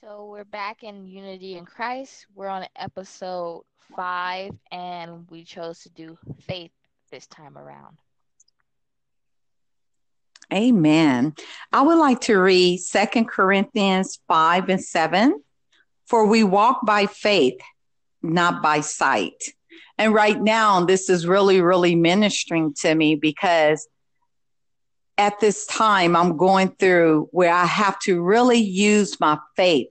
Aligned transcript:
So 0.00 0.24
we're 0.30 0.44
back 0.44 0.82
in 0.82 1.04
Unity 1.06 1.58
in 1.58 1.66
Christ. 1.66 2.26
We're 2.34 2.48
on 2.48 2.64
episode 2.74 3.64
five, 3.94 4.52
and 4.72 5.28
we 5.28 5.44
chose 5.44 5.80
to 5.80 5.90
do 5.90 6.16
faith 6.40 6.70
this 7.10 7.26
time 7.26 7.58
around. 7.58 7.98
Amen. 10.50 11.34
I 11.70 11.82
would 11.82 11.98
like 11.98 12.20
to 12.22 12.38
read 12.38 12.78
Second 12.78 13.28
Corinthians 13.28 14.20
5 14.26 14.70
and 14.70 14.82
7. 14.82 15.42
For 16.06 16.24
we 16.26 16.44
walk 16.44 16.86
by 16.86 17.04
faith, 17.04 17.60
not 18.22 18.62
by 18.62 18.80
sight. 18.80 19.50
And 19.98 20.14
right 20.14 20.40
now, 20.40 20.82
this 20.82 21.10
is 21.10 21.26
really, 21.26 21.60
really 21.60 21.94
ministering 21.94 22.72
to 22.80 22.94
me 22.94 23.16
because 23.16 23.86
at 25.20 25.38
this 25.38 25.66
time 25.66 26.16
I'm 26.16 26.38
going 26.38 26.70
through 26.78 27.28
where 27.30 27.52
I 27.52 27.66
have 27.66 27.98
to 28.00 28.22
really 28.22 28.58
use 28.58 29.20
my 29.20 29.38
faith 29.54 29.90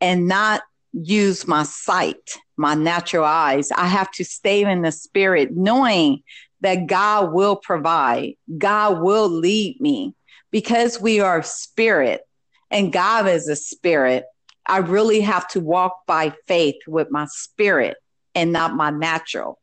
and 0.00 0.26
not 0.26 0.62
use 0.92 1.46
my 1.46 1.62
sight, 1.62 2.36
my 2.56 2.74
natural 2.74 3.24
eyes. 3.24 3.70
I 3.70 3.86
have 3.86 4.10
to 4.12 4.24
stay 4.24 4.64
in 4.64 4.82
the 4.82 4.90
spirit, 4.90 5.56
knowing 5.56 6.24
that 6.60 6.88
God 6.88 7.32
will 7.32 7.54
provide, 7.54 8.34
God 8.58 9.00
will 9.00 9.28
lead 9.28 9.80
me 9.80 10.16
because 10.50 11.00
we 11.00 11.20
are 11.20 11.40
spirit 11.44 12.22
and 12.68 12.92
God 12.92 13.28
is 13.28 13.46
a 13.46 13.54
spirit. 13.54 14.24
I 14.66 14.78
really 14.78 15.20
have 15.20 15.46
to 15.50 15.60
walk 15.60 16.00
by 16.08 16.34
faith 16.48 16.80
with 16.88 17.12
my 17.12 17.26
spirit 17.30 17.96
and 18.34 18.52
not 18.52 18.74
my 18.74 18.90
natural 18.90 19.60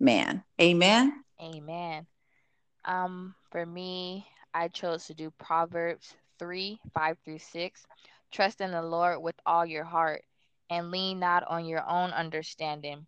man. 0.00 0.42
Amen. 0.58 1.12
Amen. 1.42 2.06
Um, 2.84 3.34
for 3.50 3.64
me, 3.64 4.26
I 4.54 4.68
chose 4.68 5.06
to 5.06 5.14
do 5.14 5.30
Proverbs 5.38 6.14
3 6.38 6.80
5 6.94 7.18
through 7.24 7.38
6. 7.38 7.86
Trust 8.30 8.60
in 8.60 8.70
the 8.70 8.82
Lord 8.82 9.22
with 9.22 9.36
all 9.46 9.66
your 9.66 9.84
heart 9.84 10.24
and 10.70 10.90
lean 10.90 11.18
not 11.18 11.44
on 11.48 11.66
your 11.66 11.86
own 11.88 12.10
understanding. 12.10 13.06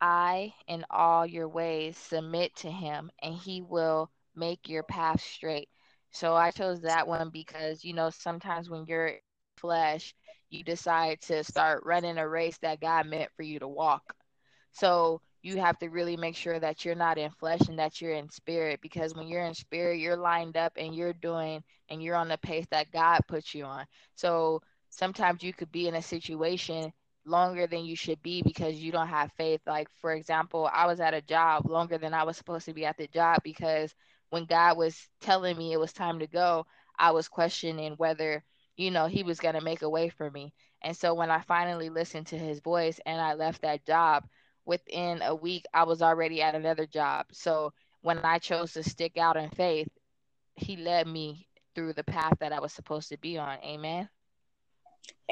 I, 0.00 0.52
in 0.68 0.84
all 0.90 1.24
your 1.26 1.48
ways, 1.48 1.96
submit 1.96 2.54
to 2.56 2.70
him, 2.70 3.10
and 3.22 3.34
he 3.34 3.62
will 3.62 4.10
make 4.34 4.68
your 4.68 4.82
path 4.82 5.20
straight. 5.20 5.68
So 6.10 6.34
I 6.34 6.50
chose 6.50 6.82
that 6.82 7.08
one 7.08 7.30
because, 7.30 7.84
you 7.84 7.94
know, 7.94 8.10
sometimes 8.10 8.68
when 8.68 8.84
you're 8.86 9.14
flesh, 9.56 10.14
you 10.50 10.62
decide 10.62 11.20
to 11.22 11.42
start 11.44 11.84
running 11.84 12.18
a 12.18 12.28
race 12.28 12.58
that 12.58 12.80
God 12.80 13.06
meant 13.06 13.30
for 13.36 13.42
you 13.42 13.58
to 13.58 13.68
walk. 13.68 14.14
So 14.72 15.22
you 15.46 15.58
have 15.58 15.78
to 15.78 15.88
really 15.90 16.16
make 16.16 16.36
sure 16.36 16.58
that 16.60 16.84
you're 16.84 16.94
not 16.96 17.18
in 17.18 17.30
flesh 17.32 17.68
and 17.68 17.78
that 17.78 18.00
you're 18.00 18.12
in 18.14 18.28
spirit 18.30 18.80
because 18.82 19.14
when 19.14 19.28
you're 19.28 19.44
in 19.44 19.54
spirit 19.54 20.00
you're 20.00 20.16
lined 20.16 20.56
up 20.56 20.72
and 20.76 20.94
you're 20.94 21.14
doing 21.14 21.62
and 21.88 22.02
you're 22.02 22.16
on 22.16 22.28
the 22.28 22.38
pace 22.38 22.66
that 22.70 22.90
god 22.92 23.20
puts 23.28 23.54
you 23.54 23.64
on. 23.64 23.86
So 24.16 24.62
sometimes 24.90 25.42
you 25.42 25.52
could 25.54 25.72
be 25.72 25.88
in 25.88 25.94
a 25.96 26.02
situation 26.02 26.92
longer 27.24 27.66
than 27.66 27.84
you 27.84 27.96
should 27.96 28.22
be 28.22 28.42
because 28.42 28.76
you 28.76 28.92
don't 28.92 29.08
have 29.08 29.32
faith. 29.32 29.60
Like 29.66 29.88
for 30.00 30.12
example 30.12 30.70
i 30.72 30.86
was 30.86 31.00
at 31.00 31.14
a 31.14 31.22
job 31.22 31.68
longer 31.70 31.98
than 31.98 32.14
i 32.14 32.24
was 32.24 32.36
supposed 32.36 32.66
to 32.66 32.74
be 32.74 32.84
at 32.86 32.96
the 32.98 33.08
job 33.08 33.40
because 33.44 33.94
when 34.30 34.44
god 34.46 34.76
was 34.76 35.08
telling 35.20 35.56
me 35.56 35.72
it 35.72 35.80
was 35.80 35.92
time 35.92 36.18
to 36.20 36.26
go 36.26 36.66
i 36.98 37.10
was 37.12 37.28
questioning 37.28 37.94
whether 37.96 38.42
you 38.76 38.90
know 38.90 39.06
he 39.06 39.22
was 39.22 39.40
going 39.40 39.54
to 39.54 39.60
make 39.60 39.82
a 39.82 39.90
way 39.90 40.08
for 40.08 40.30
me. 40.30 40.52
And 40.82 40.96
so 40.96 41.14
when 41.14 41.30
i 41.30 41.40
finally 41.40 41.88
listened 41.90 42.26
to 42.28 42.38
his 42.38 42.60
voice 42.60 43.00
and 43.06 43.20
i 43.20 43.34
left 43.34 43.62
that 43.62 43.86
job 43.86 44.24
within 44.66 45.22
a 45.22 45.34
week, 45.34 45.64
I 45.72 45.84
was 45.84 46.02
already 46.02 46.42
at 46.42 46.54
another 46.54 46.86
job. 46.86 47.26
So 47.32 47.72
when 48.02 48.18
I 48.18 48.38
chose 48.38 48.74
to 48.74 48.82
stick 48.82 49.16
out 49.16 49.36
in 49.36 49.48
faith, 49.50 49.88
He 50.56 50.76
led 50.76 51.06
me 51.06 51.46
through 51.74 51.92
the 51.92 52.04
path 52.04 52.34
that 52.40 52.52
I 52.52 52.60
was 52.60 52.72
supposed 52.72 53.08
to 53.10 53.18
be 53.18 53.38
on. 53.38 53.58
Amen. 53.64 54.08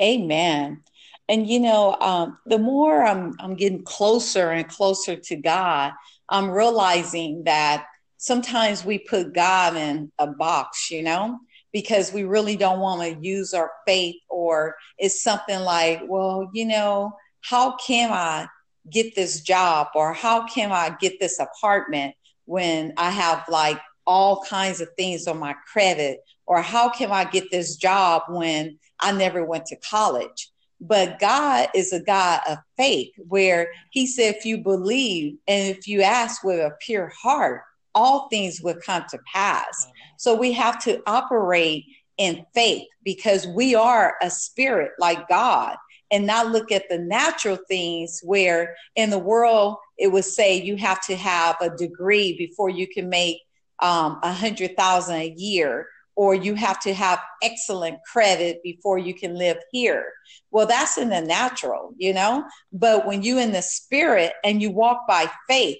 Amen. 0.00 0.82
And 1.28 1.48
you 1.48 1.60
know, 1.60 1.96
um, 2.00 2.38
the 2.46 2.58
more 2.58 3.04
I'm 3.04 3.34
I'm 3.40 3.54
getting 3.54 3.82
closer 3.84 4.50
and 4.50 4.68
closer 4.68 5.16
to 5.16 5.36
God, 5.36 5.92
I'm 6.28 6.50
realizing 6.50 7.44
that 7.44 7.86
sometimes 8.16 8.84
we 8.84 8.98
put 8.98 9.34
God 9.34 9.76
in 9.76 10.10
a 10.18 10.26
box, 10.26 10.90
you 10.90 11.02
know, 11.02 11.38
because 11.72 12.12
we 12.12 12.24
really 12.24 12.56
don't 12.56 12.80
want 12.80 13.02
to 13.02 13.26
use 13.26 13.54
our 13.54 13.70
faith, 13.86 14.16
or 14.28 14.76
it's 14.98 15.22
something 15.22 15.60
like, 15.60 16.02
well, 16.06 16.50
you 16.52 16.66
know, 16.66 17.12
how 17.40 17.76
can 17.76 18.10
I 18.12 18.46
get 18.90 19.14
this 19.14 19.40
job 19.40 19.88
or 19.94 20.12
how 20.12 20.46
can 20.46 20.72
I 20.72 20.96
get 21.00 21.18
this 21.20 21.38
apartment 21.38 22.14
when 22.44 22.92
I 22.96 23.10
have 23.10 23.44
like 23.48 23.80
all 24.06 24.42
kinds 24.42 24.80
of 24.80 24.88
things 24.96 25.26
on 25.26 25.38
my 25.38 25.54
credit 25.72 26.20
or 26.46 26.60
how 26.60 26.90
can 26.90 27.10
I 27.10 27.24
get 27.24 27.50
this 27.50 27.76
job 27.76 28.22
when 28.28 28.78
I 29.00 29.12
never 29.12 29.44
went 29.44 29.66
to 29.66 29.76
college? 29.76 30.50
But 30.80 31.18
God 31.18 31.68
is 31.74 31.92
a 31.92 32.02
God 32.02 32.40
of 32.48 32.58
faith 32.76 33.12
where 33.16 33.68
He 33.90 34.06
said, 34.06 34.34
if 34.34 34.44
you 34.44 34.58
believe 34.58 35.38
and 35.48 35.74
if 35.74 35.88
you 35.88 36.02
ask 36.02 36.44
with 36.44 36.58
a 36.58 36.72
pure 36.80 37.10
heart, 37.22 37.62
all 37.94 38.28
things 38.28 38.60
will 38.60 38.76
come 38.84 39.04
to 39.10 39.18
pass. 39.32 39.86
So 40.18 40.34
we 40.34 40.52
have 40.52 40.82
to 40.84 41.00
operate 41.06 41.84
in 42.18 42.44
faith 42.54 42.86
because 43.04 43.46
we 43.46 43.74
are 43.74 44.16
a 44.20 44.30
spirit 44.30 44.92
like 44.98 45.28
God 45.28 45.76
and 46.10 46.26
not 46.26 46.48
look 46.50 46.70
at 46.72 46.88
the 46.88 46.98
natural 46.98 47.58
things 47.68 48.20
where 48.22 48.76
in 48.96 49.10
the 49.10 49.18
world 49.18 49.76
it 49.98 50.08
would 50.08 50.24
say 50.24 50.60
you 50.60 50.76
have 50.76 51.00
to 51.06 51.16
have 51.16 51.56
a 51.60 51.70
degree 51.70 52.36
before 52.36 52.68
you 52.68 52.86
can 52.86 53.08
make 53.08 53.40
um, 53.80 54.18
a 54.22 54.28
um, 54.28 54.34
hundred 54.34 54.76
thousand 54.76 55.16
a 55.16 55.34
year 55.36 55.88
or 56.16 56.34
you 56.34 56.54
have 56.54 56.78
to 56.80 56.94
have 56.94 57.20
excellent 57.42 57.98
credit 58.10 58.62
before 58.62 58.98
you 58.98 59.12
can 59.12 59.34
live 59.34 59.58
here. 59.72 60.12
Well 60.50 60.66
that's 60.66 60.96
in 60.98 61.08
the 61.08 61.20
natural 61.20 61.94
you 61.98 62.12
know? 62.12 62.44
But 62.72 63.06
when 63.06 63.22
you 63.22 63.38
in 63.38 63.52
the 63.52 63.62
spirit 63.62 64.32
and 64.44 64.62
you 64.62 64.70
walk 64.70 65.06
by 65.08 65.30
faith 65.48 65.78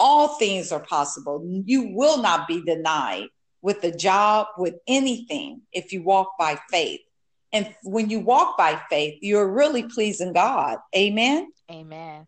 all 0.00 0.28
things 0.38 0.72
are 0.72 0.80
possible. 0.80 1.44
You 1.66 1.90
will 1.94 2.20
not 2.22 2.48
be 2.48 2.62
denied 2.62 3.28
with 3.62 3.84
a 3.84 3.94
job 3.94 4.48
with 4.56 4.76
anything 4.88 5.60
if 5.72 5.92
you 5.92 6.02
walk 6.02 6.38
by 6.38 6.58
faith 6.70 7.00
and 7.52 7.74
when 7.82 8.10
you 8.10 8.20
walk 8.20 8.56
by 8.56 8.80
faith, 8.88 9.18
you're 9.20 9.48
really 9.48 9.82
pleasing 9.84 10.32
God. 10.32 10.78
Amen. 10.96 11.50
Amen. 11.70 12.26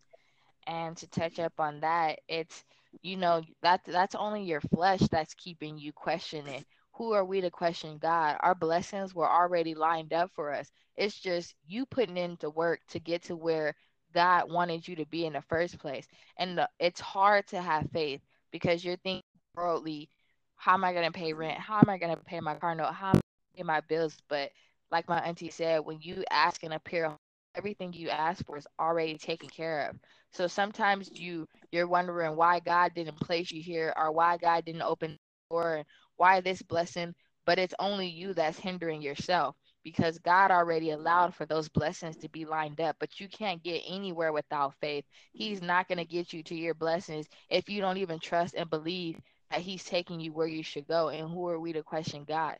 And 0.67 0.95
to 0.97 1.07
touch 1.07 1.39
up 1.39 1.53
on 1.59 1.81
that, 1.81 2.19
it's 2.27 2.63
you 3.01 3.17
know 3.17 3.41
that 3.61 3.81
that's 3.85 4.15
only 4.15 4.43
your 4.43 4.61
flesh 4.61 5.01
that's 5.11 5.33
keeping 5.33 5.77
you 5.77 5.91
questioning. 5.91 6.63
Who 6.93 7.13
are 7.13 7.25
we 7.25 7.41
to 7.41 7.49
question 7.49 7.97
God? 7.97 8.37
Our 8.41 8.53
blessings 8.53 9.15
were 9.15 9.29
already 9.29 9.73
lined 9.73 10.13
up 10.13 10.29
for 10.35 10.53
us. 10.53 10.71
It's 10.95 11.19
just 11.19 11.55
you 11.67 11.85
putting 11.87 12.17
into 12.17 12.51
work 12.51 12.81
to 12.89 12.99
get 12.99 13.23
to 13.23 13.35
where 13.35 13.73
God 14.13 14.51
wanted 14.51 14.87
you 14.87 14.95
to 14.97 15.05
be 15.07 15.25
in 15.25 15.33
the 15.33 15.41
first 15.41 15.79
place. 15.79 16.07
And 16.37 16.57
the, 16.57 16.69
it's 16.79 17.01
hard 17.01 17.47
to 17.47 17.61
have 17.61 17.89
faith 17.91 18.21
because 18.51 18.85
you're 18.85 18.97
thinking 18.97 19.23
worldly. 19.55 20.09
How 20.55 20.75
am 20.75 20.83
I 20.83 20.93
going 20.93 21.11
to 21.11 21.11
pay 21.11 21.33
rent? 21.33 21.59
How 21.59 21.79
am 21.79 21.89
I 21.89 21.97
going 21.97 22.15
to 22.15 22.23
pay 22.23 22.39
my 22.39 22.55
car 22.55 22.75
note? 22.75 22.93
How 22.93 23.09
am 23.09 23.15
I 23.15 23.19
going 23.19 23.21
to 23.21 23.57
pay 23.57 23.63
my 23.63 23.81
bills? 23.81 24.15
But 24.29 24.51
like 24.93 25.09
my 25.09 25.19
auntie 25.21 25.49
said, 25.49 25.79
when 25.83 25.99
you 26.01 26.23
ask 26.29 26.63
and 26.63 26.73
appear, 26.73 27.11
everything 27.55 27.93
you 27.93 28.09
ask 28.09 28.45
for 28.45 28.57
is 28.57 28.67
already 28.79 29.17
taken 29.17 29.49
care 29.49 29.89
of. 29.89 29.97
So 30.33 30.47
sometimes 30.47 31.09
you 31.11 31.47
you're 31.71 31.87
wondering 31.87 32.35
why 32.35 32.59
God 32.59 32.91
didn't 32.95 33.19
place 33.19 33.51
you 33.51 33.61
here 33.61 33.91
or 33.97 34.11
why 34.11 34.37
God 34.37 34.65
didn't 34.65 34.83
open 34.83 35.13
the 35.13 35.55
door 35.55 35.75
and 35.77 35.85
why 36.17 36.41
this 36.41 36.61
blessing, 36.61 37.15
but 37.47 37.57
it's 37.57 37.73
only 37.79 38.07
you 38.07 38.35
that's 38.35 38.59
hindering 38.59 39.01
yourself 39.01 39.55
because 39.83 40.19
God 40.19 40.51
already 40.51 40.91
allowed 40.91 41.33
for 41.33 41.47
those 41.47 41.69
blessings 41.69 42.15
to 42.17 42.29
be 42.29 42.45
lined 42.45 42.79
up, 42.79 42.95
but 42.99 43.19
you 43.19 43.27
can't 43.27 43.63
get 43.63 43.81
anywhere 43.87 44.31
without 44.31 44.75
faith. 44.79 45.05
He's 45.33 45.61
not 45.61 45.87
going 45.87 45.97
to 45.97 46.05
get 46.05 46.33
you 46.33 46.43
to 46.43 46.55
your 46.55 46.75
blessings 46.75 47.25
if 47.49 47.67
you 47.67 47.81
don't 47.81 47.97
even 47.97 48.19
trust 48.19 48.53
and 48.55 48.69
believe 48.69 49.19
that 49.49 49.61
he's 49.61 49.83
taking 49.83 50.19
you 50.19 50.33
where 50.33 50.47
you 50.47 50.63
should 50.63 50.87
go. 50.87 51.09
And 51.09 51.29
who 51.29 51.47
are 51.49 51.59
we 51.59 51.73
to 51.73 51.83
question 51.83 52.25
God? 52.25 52.57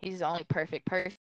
He's 0.00 0.18
the 0.18 0.28
only 0.28 0.44
perfect 0.44 0.86
person 0.86 1.12